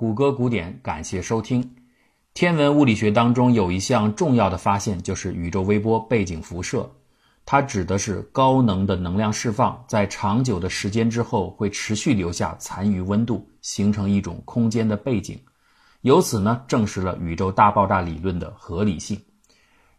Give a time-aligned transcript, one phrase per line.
[0.00, 1.62] 谷歌古典，感谢收听。
[2.32, 6.90] 天文物理学当中有一项重要的发现，就是宇宙微波背景辐射。
[7.44, 15.38] 它指的是高能的能量释放，在长久的时间之后，会持续留下残余温度，形成一种空间的背景。
[16.00, 19.20] 由此呢，证实了宇宙大爆炸理论的合理性。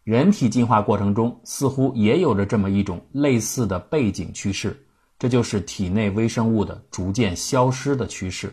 [0.02, 4.76] 人体进化过程中，似乎也有着这么一种类似的背景趋势，
[5.16, 8.52] 这就是体内微生物的逐渐消失的趋势。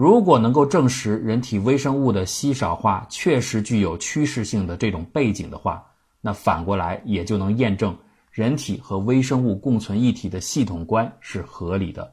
[0.00, 5.84] 如果能够证实人体微生物的稀少化确实具有趋势性的这种背景的话，
[6.22, 7.94] 那反过来也就能验证
[8.30, 12.10] 人体和微生物共存一体的系统观是合理的。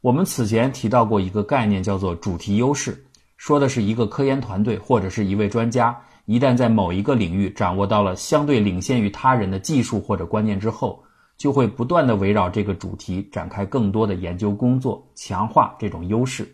[0.00, 3.04] 我们此前提到过一个概念，叫做主题优势，
[3.36, 11.04] 说的是一个科研团队或者是一位专家，一旦在某一个领域掌握到了相对领先于他人的技术或者观念之后，
[11.36, 16.50] 就会不断的围绕这个主题展开更多的研究工作，强化这种优势。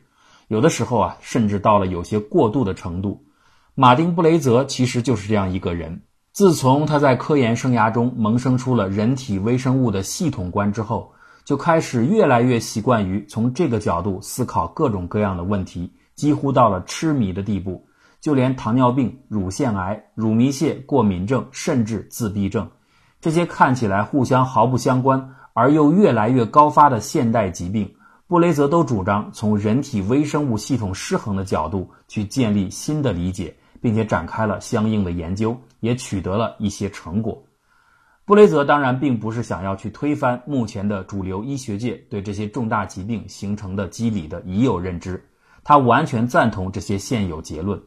[0.48, 3.24] 有的时候啊，甚至到了有些过度的程度。
[3.74, 6.02] 马丁·布雷泽其实就是这样一个人。
[6.32, 11.12] 自从他在科研生涯中萌生出了人体微生物的系统观之后，
[11.44, 17.86] 就开始越来越习惯于从这个角度思考各种各样的问题，几乎到了痴迷的地步。
[18.20, 22.70] 就连糖尿病、乳腺癌、乳糜泻、过敏症，甚至自闭症，
[23.20, 27.92] 这些看起来互相毫不相关而又越来越高发的现代疾病。
[28.32, 37.44] 布雷泽都主张从人体微生物系统失衡的角度去建立新的理解，并且展开了相应的研究，也取得了一些成果。
[38.24, 45.22] 布雷泽当然并不是想要去推翻目前的主流医学界对这些重大疾病形成的机理的已有认知，
[45.62, 47.78] 他完全赞同这些现有结论，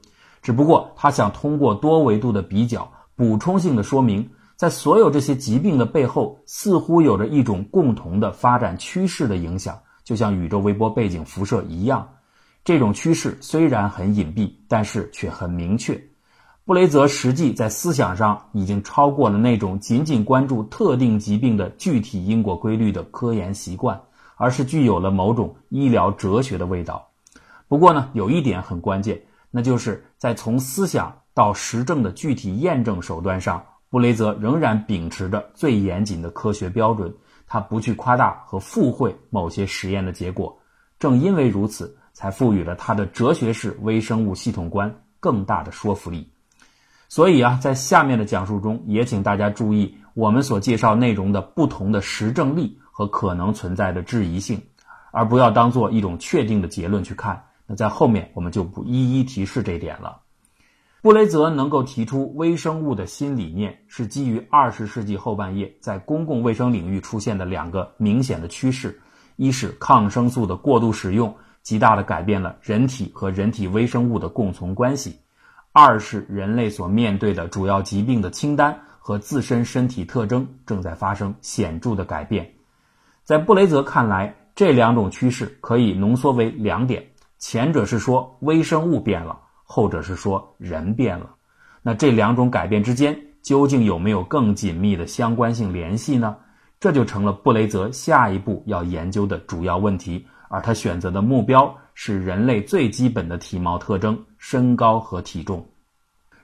[0.44, 9.76] 只不过他想通过多维度的比较，补充性的说明，在所有这些疾病的背后，似乎有着一种共同的发展趋势的影响。
[10.06, 12.08] 就像宇宙微波背景辐射一样，
[12.64, 16.00] 这种趋势虽然很隐蔽，但是却很明确。
[16.64, 24.00] 布雷泽实际在思想上已经超过了那种仅仅关注特定疾病的具体因果规律的科研习惯，
[24.38, 27.08] 而是具有了某种医疗哲学的味道。
[27.68, 37.12] 不过呢，有一点很关键，那就是在从思想到实证的具体验证手段上，布雷泽仍然秉持着最严谨的科学标准。
[37.48, 40.58] 他不去夸大和附会某些实验的结果，
[41.00, 46.32] 正因为如此，才赋予了他的哲学式微生物系统观更大的说服力。
[47.08, 54.62] 所以啊，在下面的讲述中，也请大家注意我们所介绍内容的不同的实证力和可能存在的质疑性，
[55.12, 57.44] 而不要当做一种确定的结论去看。
[57.68, 60.22] 那在后面我们就不一一提示这点了。
[61.06, 69.00] 布雷泽能够提出微生物的新理念，是基于二十世纪后半叶在公共卫生领域出现的两个明显的趋势：
[69.36, 75.12] 一是抗生素的过度使用，极大的改变了人体和人体微生物的共存关系；
[75.74, 82.52] 二是人类所面对的主要疾病的清单和自身身体特征正在发生显著的改变。
[83.24, 87.06] 在布雷泽看来，这两种趋势可以浓缩为两点：
[87.38, 89.42] 前者是说微生物变了。
[89.68, 91.32] 后者是说人变了，
[91.82, 96.38] 那这两种改变之间究竟有没有更紧密的相关性联系呢？
[96.80, 105.66] 这就成了布雷泽下一步要研究的主要问题，而他选择的目标是人类最基本的体貌特征——身高和体重。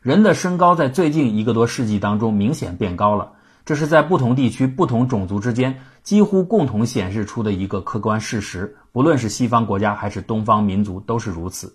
[0.02, 3.34] 人的身高在最近一个多世纪当中明显变高了，
[3.66, 11.72] 这是在不同地区、不同种族之间几乎共同显示出的一个客观事实，不论是西方国家还是东方民族都是如此。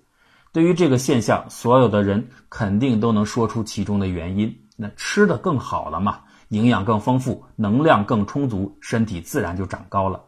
[0.56, 4.58] 对于这个现象，所有的人肯定都能说出其中的原因。
[4.74, 10.22] 那吃的更好了嘛，营养更丰富，能量更充足，身体自然就长高了。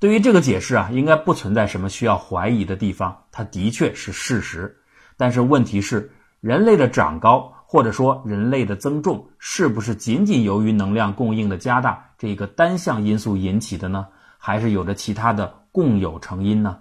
[0.00, 4.76] 对于这个解释啊，应该不存在什么需要怀疑的地方，它的确是事实。
[5.16, 6.10] 但是问题是，
[6.40, 14.08] 人类的长高或者说人类的增重，是不是仅仅由于能量供应的加大这个单项因素引起的呢？
[14.36, 16.78] 还是有着其他的共有成因呢？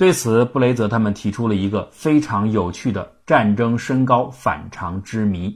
[0.00, 5.54] 对此，布雷泽他们提出了一个非常有趣的战争身高反常之谜。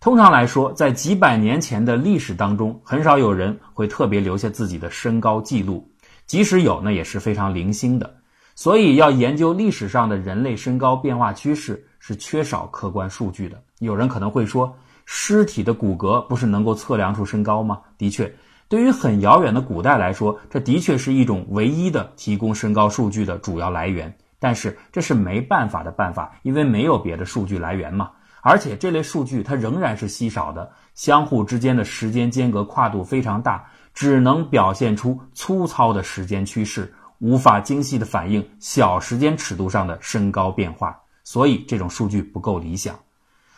[0.00, 5.86] 通常来说，在几百年前的历史当中，很少有人会特别留下自己的身高记录，
[6.24, 8.14] 即使有，那也是非常零星的。
[8.54, 13.62] 所以，要研究历史上的人类身高变化趋势，是缺少客观数据的。
[13.80, 14.74] 有人可能会说，
[15.04, 17.80] 尸体的骨骼不是能够测量出身高吗？
[17.98, 18.34] 的确。
[18.68, 24.12] 对于很遥远的古代来说，这的确是一种唯一的提供身高数据的主要来源。
[24.38, 28.10] 但是这是没办法的办法，因为没有别的数据来源嘛。
[28.42, 33.64] 而且这类数据它仍然是稀少的，相互之间的时间间隔跨度非常大，
[33.94, 42.94] 只能表现出粗糙的时间趋势，无法精细的反映小时间尺度上的身高变化，所以这种数据不够理想。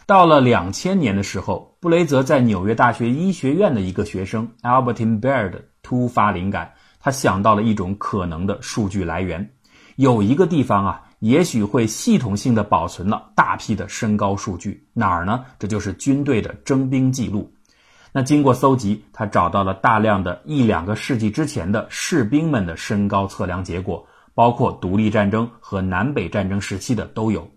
[0.06, 9.48] 到了两千年的时候，布雷泽在纽约大学医学院的一个学生 Albertine Baird 突发灵感，他想到了一种可能的数据来源，
[9.94, 15.44] 有一个地方啊，也许会系统性的保存了大批的身高数据，哪儿呢？
[15.56, 17.48] 这就是军队的征兵记录。
[18.10, 24.04] 那经过搜集，他找到了大量的一两个世纪之前的士兵们的身高测量结果，
[24.34, 27.48] 包括独立战争和南北战争时期的都有。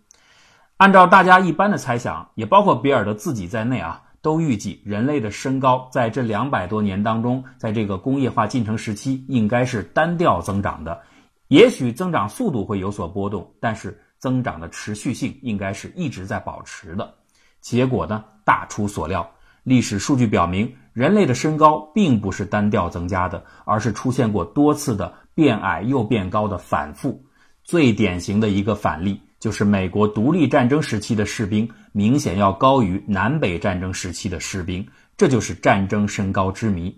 [0.77, 11.01] 按照大家一般的猜想，也包括比尔德自己在内啊，都预计人类的身高在这两百多年当中，在这个工业化进程时期应该是单调增长的，
[11.47, 17.15] 也许增长速度会有所波动，但是增长的持续性应该是一直在保持的。
[17.59, 19.29] 结果呢，大出所料，
[19.63, 27.25] 历史数据表明，人类的身高并不是单调增加的，而是出现过多次的变矮又变高的反复。
[27.63, 29.21] 最典型的一个反例。
[29.41, 36.95] 就是美国独立战争时期的士兵明显要高于南北战争时期的士兵，这就是战争身高之谜。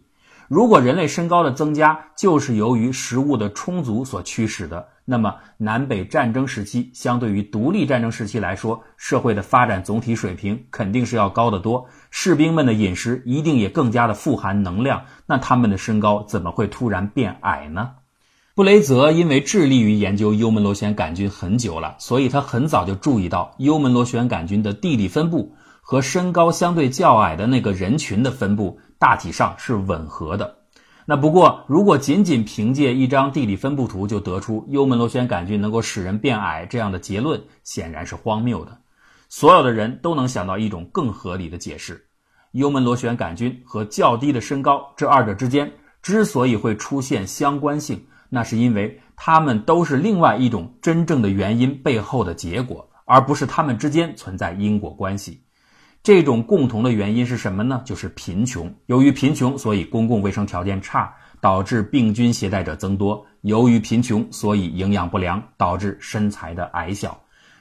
[0.49, 17.91] 如果人类身高的增加就是由于食物的充足所驱使的，那么南北战争时期相对于独立战争时期来说，社会的发展总体水平肯定是要高得多，士兵们的饮食一定也更加的富含能量，那他们的身高怎么会突然变矮呢？
[18.55, 30.55] 布雷泽因为致力于研究幽门螺旋杆菌很久了，所以他很早就注意到幽门螺旋杆菌的地理分布和身高相对较矮的那个人群的分布大体上是吻合的。
[31.05, 38.77] 那不过，如果仅仅凭借一张地理分布图就得出幽门螺旋杆菌能够使人变矮这样的结论，显然是荒谬的。
[39.29, 42.05] 所有的人都能想到一种更合理的解释：
[42.51, 45.71] 幽门螺旋杆菌和较低的身高这二者之间
[46.03, 47.99] 之所以会出现相关性。
[48.35, 55.43] 那是因为它们都是另外一种真正的原因背后的结果，而不是它们之间存在因果关系。
[56.01, 57.83] 这种共同的原因是什么呢？
[57.85, 58.73] 就是贫穷。
[58.87, 67.15] 由于贫穷，所以公共卫生条件差，导致病菌携带者增多；由于贫穷，所以营养不良，导致身材的矮小。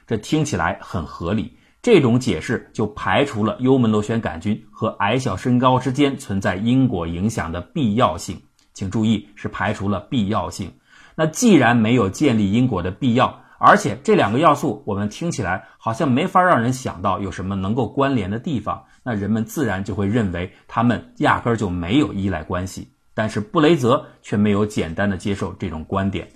[0.07, 1.55] 这听起来很合理。
[1.83, 8.41] 这种解释就排除了幽门螺旋杆菌和矮小身高之间存在因果影响的必要性。
[8.73, 10.71] 请注意，是排除了必要性。
[11.15, 22.89] 那既然没有建立因果的必要，而且这两个要素我们听起来好像没法让人想到有什么能够关联的地方，那人们自然就会认为他们压根儿就没有依赖关系。
[23.13, 26.27] 但是布雷泽却没有简单的接受这种观点。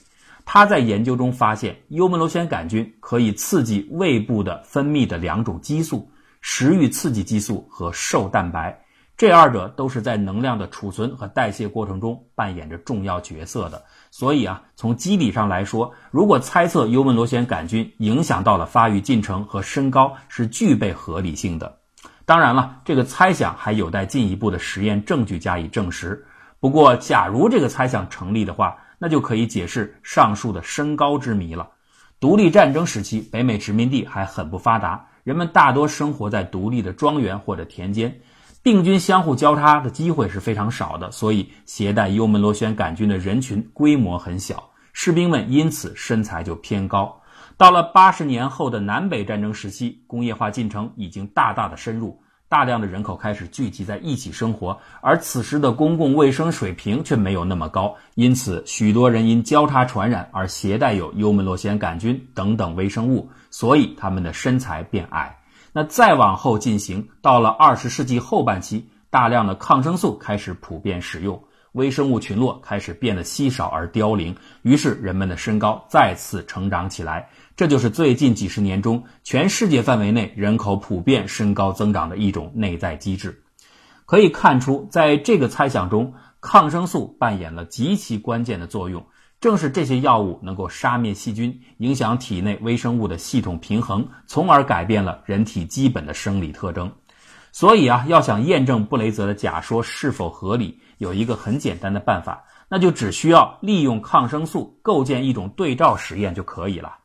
[0.45, 8.79] 他在研究中发现，幽门螺旋杆菌可以刺激胃部的分泌的两种激素——食欲刺激激素和瘦蛋白。
[9.17, 21.79] 这二者都是在能量的储存和代谢过程中扮演着重要角色的，所以啊，从机理上来说，如果猜测幽门螺旋杆菌影响到了发育进程和身高，是具备合理性的。
[22.25, 26.27] 当然了，这个猜想还有待进一步的实验证据加以证实。
[26.59, 31.69] 不过，假如这个猜想成立的话，那就可以解释上述的身高之谜了。
[32.19, 38.19] 独立战争时期，北美殖民地还很不发达，人们大多生活在独立的庄园或者田间。
[38.67, 44.61] 病菌相互交叉的机会是非常少的，所以携带幽门螺旋杆菌的人群规模很小，
[44.91, 47.17] 士兵们因此身材就偏高。
[47.55, 65.36] 到了八十年后的南北战争时期，工业化进程已经大大的深入，大量的人口开始聚集在一起生活，而此时的公共卫生水平却没有那么高，因此许多人因交叉传染而携带有幽门螺旋杆菌等等微生物，所以他们的身材变矮。
[65.77, 71.39] 那再往后进行，到了二十世纪后半期，大量的抗生素开始普遍使用，
[71.73, 77.29] 微生物群落开始变得稀少而凋零，于是人们的身高再次成长起来。
[77.55, 83.43] 这就是最近几十年中全世界范围内人口普遍身高增长的一种内在机制。
[84.07, 89.05] 可以看出，在这个猜想中，抗生素扮演了极其关键的作用。
[89.39, 96.91] 正是这些药物能够杀灭细菌，影响体内微生物的系统平衡，从而改变了人体基本的生理特征。
[97.51, 106.97] 所以啊，要想验证布雷泽的假说是否合理，有一个很简单的办法，那就只需要利用抗生素构建一种对照实验就可以了。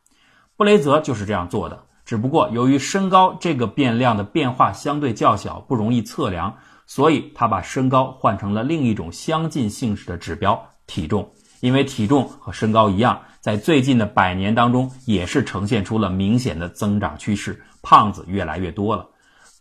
[0.55, 11.31] 布雷泽就是这样做的，只不过由于身高这个变量的变化相对较小，不容易测量，所以他把身高换成了另一种相近性质的指标——体重。
[11.63, 19.07] 因为体重和身高一样，在最近的百年当中也是呈现出了明显的增长趋势，胖子越来越多了。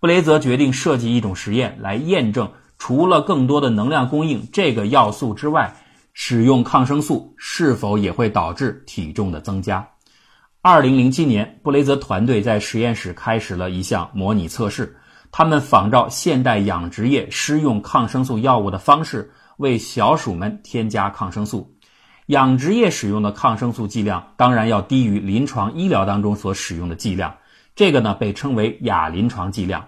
[0.00, 5.76] 布雷泽决定设计一种实验来验证，除了更多的能量供应这个要素之外，
[6.12, 9.88] 使用抗生素是否也会导致体重的增加？
[10.60, 14.96] 二零零七年，布雷泽团队在实验室开始了一项模拟测试，
[15.30, 21.72] 他们仿照现代养殖业施用抗生素药物的方式，为小鼠们添加抗生素。
[22.26, 27.36] 养殖业使用的抗生素剂量当然要低于临床医疗当中所使用的剂量，
[27.74, 29.86] 这个呢被称为亚临床剂量。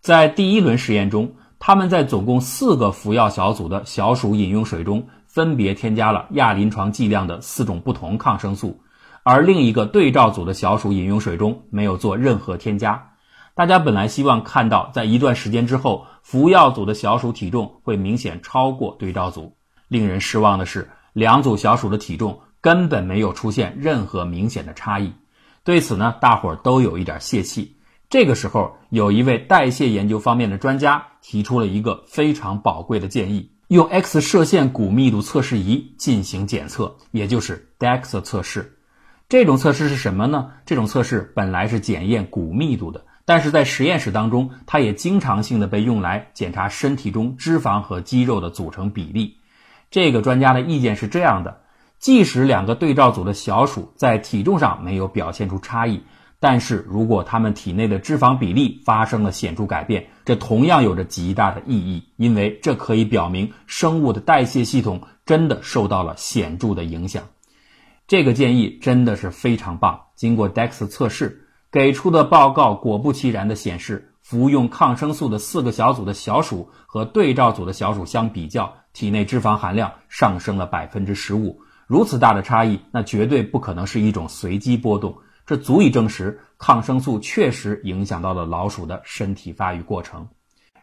[0.00, 5.08] 在第一轮实验中，他们在总共四个服药小组的小鼠饮用水中。
[5.30, 8.80] 分别添加了亚临床剂量的四种不同抗生素，
[9.22, 13.10] 而另一个对照组的小鼠饮用水中没有做任何添加。
[13.54, 19.54] 大家本来希望看到，在一段时间之后，服药组的小鼠体重会明显超过对照组。
[19.86, 25.12] 令人失望的是，两组小鼠的体重根本没有出现任何明显的差异。
[25.64, 27.76] 对此呢，大伙儿都有一点泄气。
[28.08, 33.50] 这个时候，有一位代谢研究方面的专家提出了一个非常宝贵的建议。
[33.66, 38.78] 用 X 射线骨密度测试仪进行检测，也就是 DEXA 测试。
[39.28, 40.52] 这种测试是什么呢？
[40.66, 49.37] 这种测试本来是检验骨密度的，但是在实验室当中，它也经常性的被用来检查身体中脂肪和肌肉的组成比例。
[49.90, 51.60] 这个专家的意见是这样的：
[51.98, 56.02] 即使两个对照组的小鼠在体重上没有表现出差异。
[56.40, 67.24] 但是如果它们体内的脂肪比例发生了显著改变，这同样有着极大的意义，因为这可以表明生物的代谢系统真的受到了显著的影响。
[68.06, 70.02] 这个建议真的是非常棒。
[70.14, 81.62] 经过 DEX 测试，给出的报告果不其然的显示，服用抗生素的四个小组的小鼠和对照组的小鼠相比较，体内脂肪含量上升了百分之十五。
[81.86, 85.16] 如此大的差异，那绝对不可能是一种随机波动。
[85.46, 90.28] 这足以证实抗生素确实影响到了老鼠的身体发育过程。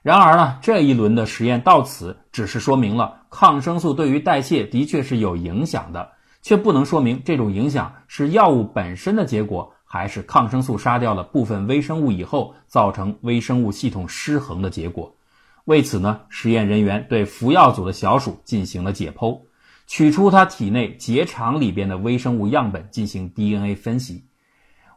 [0.02, 15.16] 然而呢，这一轮的实验到此只是说明了抗生素对于代谢的确是有影响的，却不能说明这种影响是药物本身的结果，还是抗生素杀掉了部分微生物以后造成微生物系统失衡的结果。
[15.64, 19.40] 为此呢，实验人员对服药组的小鼠进行了解剖，
[19.88, 24.26] 取出它体内结肠里边的微生物样本进行 DNA 分析。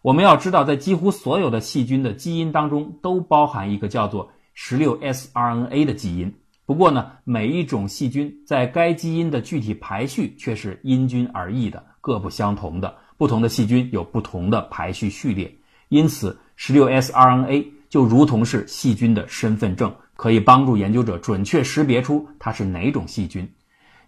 [0.02, 6.34] 我们要知道，在几乎所有的细菌的基因当中，都包含一个叫做十六 s RNA 的基因。
[6.66, 12.96] 不过呢，每一种细菌在该基因的具体排序却是因菌而异的，各不相同的。
[13.18, 15.52] 不同的细菌有不同的排序序列，
[15.88, 23.46] 因此十六 s RNA 就如同是细菌的身份证，可以帮助研究者准确识别出它是哪种细菌。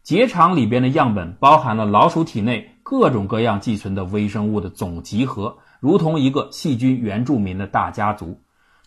[0.02, 5.59] 结肠里边的样本包含了老鼠体内各种各样寄存的微生物的总集合。
[5.81, 8.40] 如同一个细菌原住民的大家族，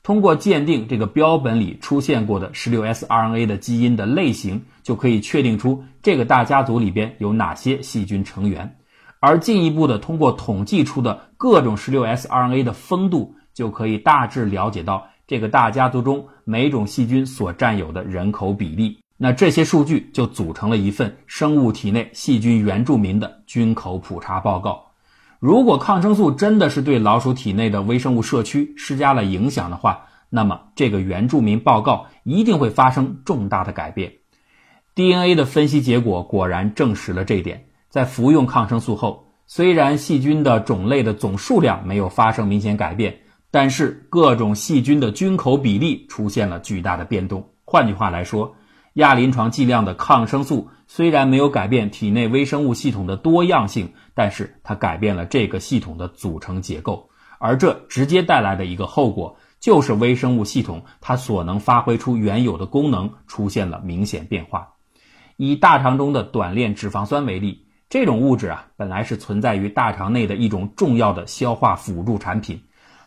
[0.03, 8.75] 通过鉴定这个标本里出现过的 16S RNA 的基因的类型，就可以确定出这个大家族里边有哪些细菌成员。
[9.25, 18.99] 而进一步的通过统计出的各种 16S RNA 的丰度，就可以大致了解到这个大家族中每种细菌所占有的人口比例。
[19.15, 24.87] 那这些数据就组成了一份生物体内细菌原住民的菌口普查报告。
[25.39, 34.15] 如果抗生素真的是对老鼠体内的微生物社区施加了影响的话，那么这个原住民报告一定会发生重大的改变。
[34.95, 37.67] DNA 的分析结果果然证实了这一点。
[37.93, 43.15] 在服用抗生素后，虽然细菌的种类的总数量没有发生明显改变，
[43.51, 47.47] 但是各种细菌的菌口比例出现了巨大的变动。
[47.63, 48.55] 换句话来说，
[48.93, 57.07] 亚临床剂量的抗生素虽然没有改变体内微生物系统的多样性，但是它改变了这个系统的组成结构，
[57.37, 64.69] 而这直接带来的一个后果就是微生物系统它所能发挥出原有的功能出现了明显变化。
[65.37, 67.62] 以大肠中的短链脂肪酸为例，
[67.93, 72.59] 这种物质啊本来是存在于大肠内的一种重要的消化辅助产品，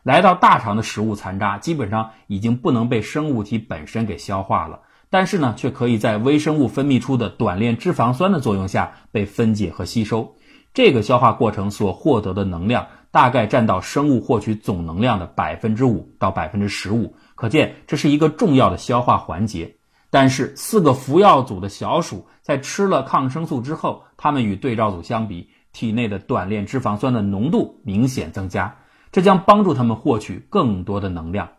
[0.05, 4.83] 来到大肠的食物残渣基本上已经不能被生物体本身给消化了。
[5.11, 10.37] 但是呢，却可以在微生物分泌出的短链脂肪酸的作用下被分解和吸收。
[10.73, 17.13] 这个消化过程所获得的能量，大概占到生物获取总能量的百分之五到百分之十五。
[17.35, 19.75] 可见这是一个重要的消化环节。
[20.19, 28.79] 但是四个服药组的小鼠在吃了抗生素之后，它们与对照组相比，体内的短链脂肪酸的浓度明显增加，
[29.13, 31.51] 这将帮助它们获取更多的能量。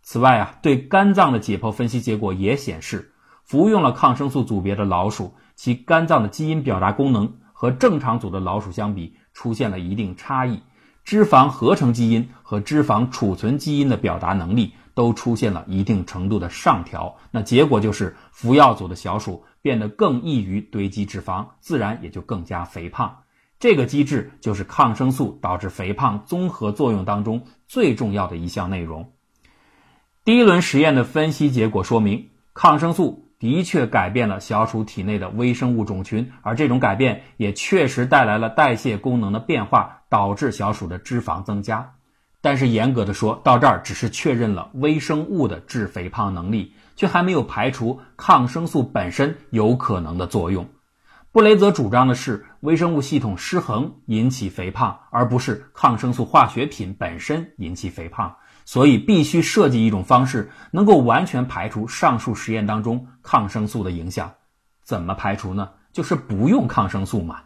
[0.00, 3.12] 此外啊，对肝脏的解剖分析结果也显示，
[3.44, 10.62] 服用了抗生素组别的老鼠，其肝脏的基因表达功能和正常组的老鼠相比出现了一定差异，
[11.04, 17.18] 脂肪合成基因和脂肪储存基因的表达能力都出现了一定程度的上调。
[17.30, 23.18] 那结果就是，服药组的小鼠变得更易于堆积脂肪，自然也就更加肥胖。
[23.58, 29.12] 这个机制就是抗生素导致肥胖综合作用当中最重要的一项内容。
[30.24, 41.95] 第一轮实验的分析结果说明，抗生素的确改变了小鼠体内的微生物种群，而这种改变也确实带来了代谢功能的变化，导致小鼠的脂肪增加。
[42.46, 50.64] 但是严格的说，到这儿只是确认了微生物的致肥胖能力，却还没有排除抗生素本身有可能的作用。
[51.32, 58.36] 布雷泽主张的是微生物系统失衡引起肥胖，而不是抗生素化学品本身引起肥胖。
[58.64, 64.32] 所以必须设计一种方式，能够完全排除上述实验当中抗生素的影响。
[64.84, 65.70] 怎么排除呢？
[65.92, 67.40] 就是不用抗生素嘛。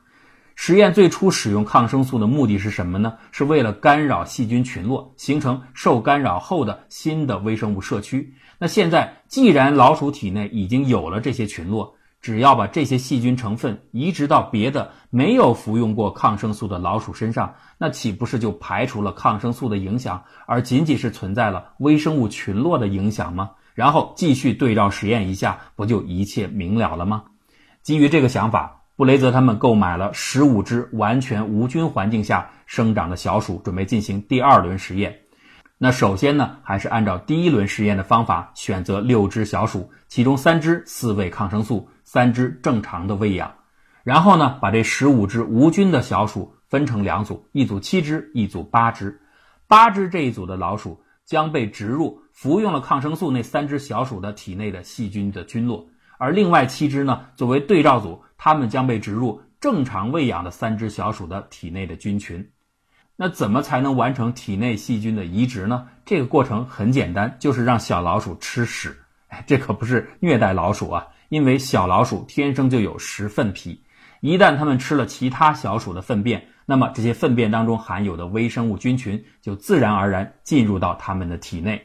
[0.62, 3.14] 实验最初使用抗生素的目的是什么呢？
[3.32, 8.34] 是为了干扰细菌群落，形成受干扰后的新的微生物社区。
[8.58, 23.52] 那现在既然老鼠体内已经有了这些群落，只要把这些细菌成分移植到别的没有服用过抗生素的老鼠身上，那岂不是就排除了抗生素的影响，而仅仅是存在了微生物群落的影响吗？
[23.72, 27.24] 然后继续对照实验一下，不就一切明了了吗？
[27.82, 35.20] 基于这个想法，布雷泽他们购买了十五只完全无菌环境下生长的小鼠，准备进行第二轮实验。
[35.78, 41.88] 那首先呢，还是按照第一轮实验的方法，选择六只小鼠，其中三只饲喂抗生素。
[42.04, 43.50] 三只正常的喂养，
[44.02, 49.18] 然后呢，把这十五只无菌的小鼠分成两组，一组七只，一组八只。
[49.66, 55.86] 八只这一组的老鼠将被植入服用了抗生素那三只小鼠的体内的细菌的菌落，
[56.20, 62.46] 而另外七只呢，作为对照组，它们将被植入正常喂养的三只小鼠的体内的菌群。
[63.16, 65.88] 那怎么才能完成体内细菌的移植呢？
[66.04, 68.94] 这个过程很简单，就是让小老鼠吃屎。
[69.28, 71.06] 哎，这可不是虐待老鼠啊。
[71.30, 73.82] 因为小老鼠天生就有食粪癖，
[74.20, 81.82] 一旦它们吃了其他小鼠的粪便，那么这些粪便当中含有的微生物菌群就自然而然进入到它们的体内。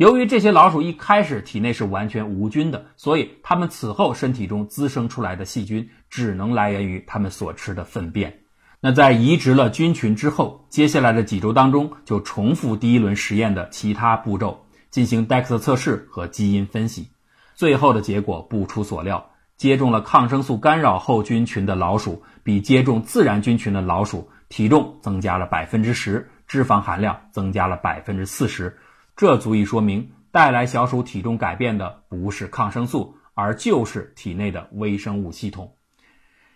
[0.00, 8.40] 由于这些老鼠一开始体内是完全无菌的，所以它们此后身体中滋生出来的细菌只能来源于它们所吃的粪便。
[8.80, 17.10] 那在移植了菌群之后，接下来的几周当中就重复第一轮实验的其他步骤，进行 DEX 测试和基因分析。
[17.54, 19.22] 最后的结果不出所料，
[19.58, 28.74] 接种了抗生素干扰后菌群的老鼠，比接种自然菌群的老鼠体重增加了百分之十，脂肪含量增加了百分之四十。
[29.20, 35.74] 这足以说明，带来小鼠体重改变的不是抗生素，而就是体内的微生物系统。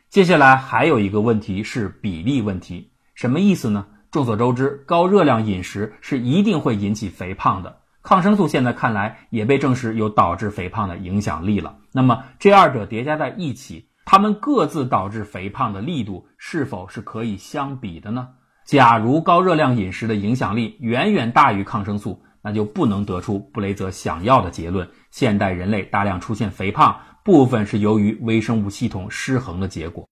[0.08, 3.88] 接下来还有一个问题是比例问题，什么意思呢？
[4.10, 7.80] 众所周知，高热量饮食是一定会引起肥胖的。
[8.00, 11.76] 抗生素现在看来也被证实有导致肥胖的影响力了。
[11.92, 18.30] 那么这二者叠加在一起，它们各自导致肥胖的力度是否是可以相比的呢？
[18.64, 30.06] 假如高热量饮食的影响力远远大于抗生素，那就不能得出布雷泽想要的结论：现代人类大量出现肥胖，部分是由于微生物系统失衡的结果。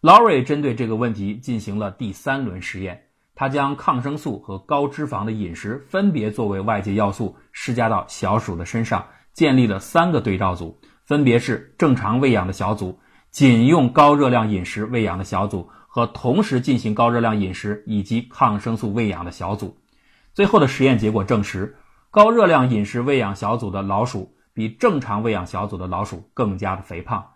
[0.00, 3.02] 劳瑞针对这个问题进行了第三轮实验。
[3.34, 12.98] 他将抗生素和高脂肪的饮食分别作为外界要素施加到小鼠的身上，建立了三个对照组，分别是正常喂养的小组、
[13.30, 19.78] 仅用高热量饮食喂养的小组和同时进行高热量饮食以及抗生素喂养的小组。
[20.40, 21.76] 最后的实验结果证实，
[22.10, 27.32] 高热量饮食喂养小组的老鼠比正常喂养小组的老鼠更加的肥胖。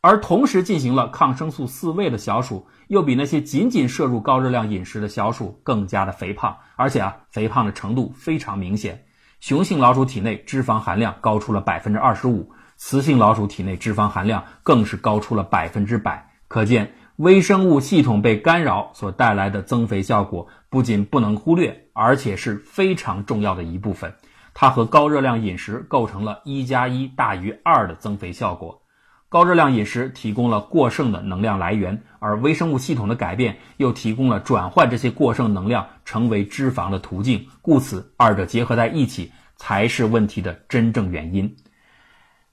[0.00, 9.04] 而同时进行了抗生素饲喂的小鼠，又比那些仅仅摄入高热量饮食的小鼠更加的肥胖，而且啊，肥胖的程度非常明显。
[9.38, 16.28] 雄性老鼠体内脂肪含量高出了百分之二十五，雌性老鼠体内脂肪含量更是高出了百分之百。
[16.48, 24.14] 可见微生物系统被干扰所带来的增肥效果，不仅不能忽略，而且是非常重要的一部分。
[24.54, 28.80] 它和高热量饮食构成了一加一大于二的增肥效果。
[29.28, 37.44] 高热量饮食提供了过剩的能量来源，而微生物系统的改变又提供了转换这些过剩能量成为脂肪的途径。
[37.60, 41.56] 故此，二者结合在一起才是问题的真正原因。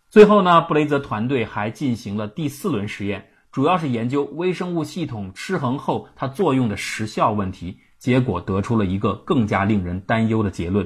[0.10, 7.80] 最后呢，布雷泽团队还进行了第四轮实验，主要是研究微生物系统失衡后它作用的时效问题。
[7.98, 10.86] 结果得出了一个更加令人担忧的结论：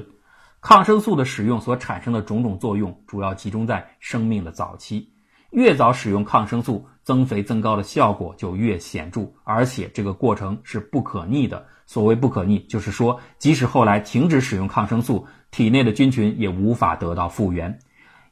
[0.60, 5.12] 抗生素的使用所产生的种种作用，主要集中在生命的早期。
[5.50, 11.66] 越早使用抗生素，增肥增高的效果就越显著，而且这个过程是不可逆的。
[11.86, 17.76] 所谓不可逆，就是说，即使后来停止使用抗生素，体内的菌群也无法得到复原。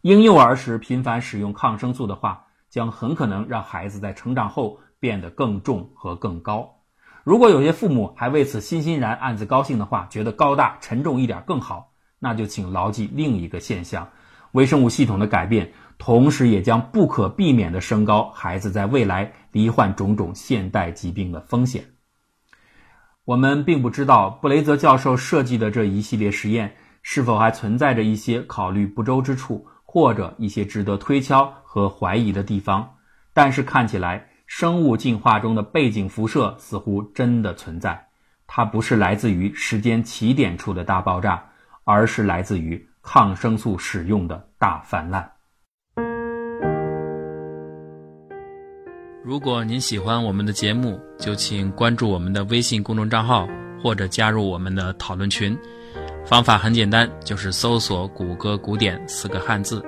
[0.03, 6.77] 婴幼儿时频繁使用抗生素的话，将很可能让孩子在成长后变得更重和更高。
[7.25, 14.09] 如果有些父母还为此欣欣然、暗自高兴的话，觉得高大沉重一点更好，那就请牢记另一个现象：
[14.53, 21.85] 微生物系统的改变，同时也将不可避免地升高孩子在未来罹患种种现代疾病的风险。
[23.27, 32.97] 我们并不知道布雷泽教授设计的这一系列实验是否还存在着一些考虑不周之处，或者一些值得推敲和怀疑的地方，
[33.33, 34.29] 但是看起来。
[34.51, 38.09] 生物进化中的背景辐射似乎真的存在，
[38.47, 41.45] 它不是来自于时间起点处的大爆炸，
[41.85, 45.31] 而是来自于抗生素使用的大泛滥。
[49.23, 53.47] 如果您喜欢我们的节目，就请关注我们的微信公众账号
[53.83, 55.55] 或者加入我们的讨论群。
[56.29, 59.83] 方法很简单，就是搜索“谷歌古典”四个汉字，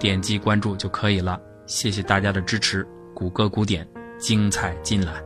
[0.00, 1.38] 点击关注就可以了。
[1.66, 2.82] 谢谢大家的支持。
[3.14, 3.86] 谷歌古典，
[4.18, 5.25] 精彩尽览。